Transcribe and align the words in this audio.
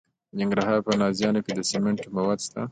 د 0.31 0.33
ننګرهار 0.39 0.79
په 0.87 0.91
نازیانو 1.01 1.43
کې 1.45 1.51
د 1.55 1.59
سمنټو 1.69 2.13
مواد 2.15 2.39
شته. 2.45 2.61